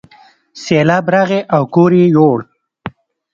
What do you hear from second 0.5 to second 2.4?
سیلاب راغی او کور یې یووړ.